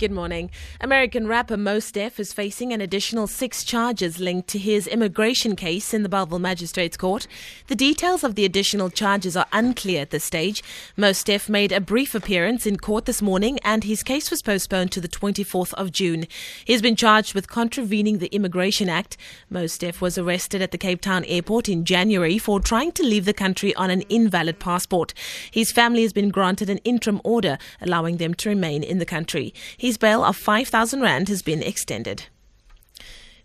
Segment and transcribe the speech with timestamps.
[0.00, 0.50] Good morning.
[0.80, 5.94] American rapper Mos Def is facing an additional six charges linked to his immigration case
[5.94, 7.28] in the Bellville Magistrates Court.
[7.68, 10.64] The details of the additional charges are unclear at this stage.
[10.96, 14.90] Mos Def made a brief appearance in court this morning and his case was postponed
[14.90, 16.26] to the 24th of June.
[16.64, 19.16] He has been charged with contravening the Immigration Act.
[19.48, 23.26] Mos Def was arrested at the Cape Town airport in January for trying to leave
[23.26, 25.14] the country on an invalid passport.
[25.52, 29.54] His family has been granted an interim order allowing them to remain in the country.
[29.94, 32.24] His bail of 5,000 Rand has been extended.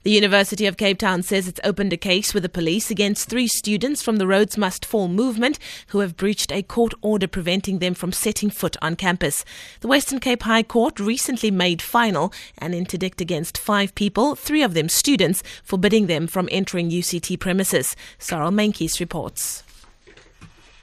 [0.01, 3.47] The University of Cape Town says it's opened a case with the police against three
[3.47, 7.93] students from the Rhodes Must Fall movement who have breached a court order preventing them
[7.93, 9.45] from setting foot on campus.
[9.81, 14.73] The Western Cape High Court recently made final an interdict against five people, three of
[14.73, 17.95] them students, forbidding them from entering UCT premises.
[18.17, 19.61] Sarah Menkes reports.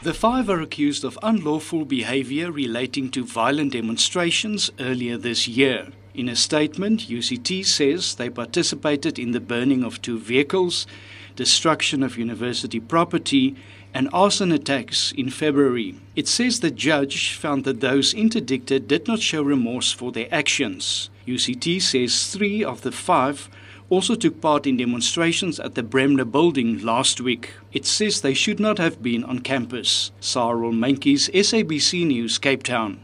[0.06, 5.88] The five are accused of unlawful behavior relating to violent demonstrations earlier this year.
[6.14, 10.86] In a statement, UCT says they participated in the burning of two vehicles,
[11.34, 13.56] destruction of university property,
[13.92, 15.96] and arson attacks in February.
[16.14, 21.10] It says the judge found that those interdicted did not show remorse for their actions.
[21.26, 23.50] UCT says three of the five
[23.88, 27.54] also took part in demonstrations at the Bremner building last week.
[27.72, 30.10] It says they should not have been on campus.
[30.20, 33.00] Sarah Menkes, SABC News, Cape Town.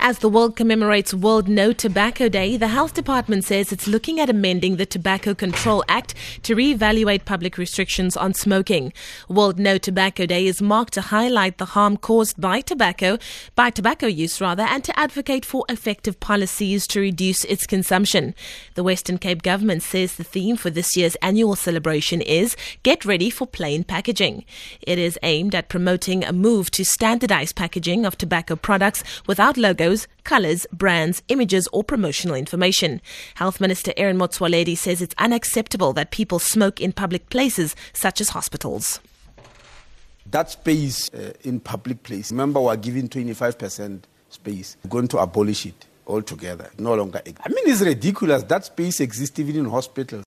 [0.00, 4.30] As the world commemorates World No Tobacco Day, the Health Department says it's looking at
[4.30, 8.92] amending the Tobacco Control Act to re-evaluate public restrictions on smoking.
[9.28, 13.18] World No Tobacco Day is marked to highlight the harm caused by tobacco,
[13.56, 18.36] by tobacco use rather, and to advocate for effective policies to reduce its consumption.
[18.74, 23.30] The Western Cape government says the theme for this year's annual celebration is Get Ready
[23.30, 24.44] for Plain Packaging.
[24.80, 29.87] It is aimed at promoting a move to standardize packaging of tobacco products without logos
[29.88, 33.00] logos, colours, brands, images, or promotional information.
[33.36, 38.30] Health Minister Aaron Motsoaledi says it's unacceptable that people smoke in public places such as
[38.30, 39.00] hospitals.
[40.30, 44.76] That space uh, in public place, remember, we're giving 25% space.
[44.84, 46.70] We're going to abolish it altogether.
[46.78, 47.22] No longer.
[47.24, 48.42] I mean, it's ridiculous.
[48.42, 50.24] That space exists even in hospitals.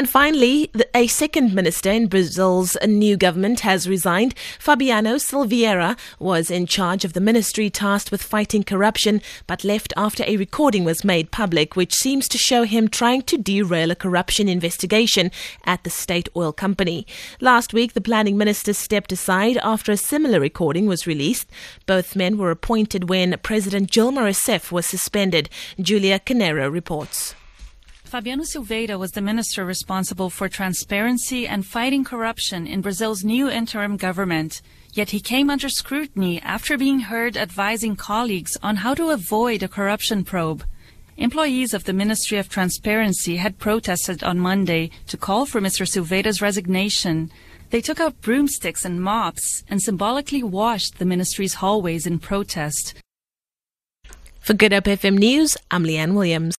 [0.00, 4.34] And finally, a second minister in Brazil's new government has resigned.
[4.58, 10.24] Fabiano Silveira was in charge of the ministry tasked with fighting corruption, but left after
[10.26, 14.48] a recording was made public, which seems to show him trying to derail a corruption
[14.48, 15.30] investigation
[15.66, 17.06] at the state oil company.
[17.38, 21.46] Last week, the planning minister stepped aside after a similar recording was released.
[21.84, 25.50] Both men were appointed when President Dilma Rousseff was suspended.
[25.78, 27.34] Julia Carneiro reports.
[28.10, 33.96] Fabiano Silveira was the minister responsible for transparency and fighting corruption in Brazil's new interim
[33.96, 34.62] government.
[34.92, 39.68] Yet he came under scrutiny after being heard advising colleagues on how to avoid a
[39.68, 40.64] corruption probe.
[41.18, 45.86] Employees of the Ministry of Transparency had protested on Monday to call for Mr.
[45.86, 47.30] Silveira's resignation.
[47.70, 52.92] They took out broomsticks and mops and symbolically washed the ministry's hallways in protest.
[54.40, 56.56] For Good Hope FM News, I'm Leanne Williams.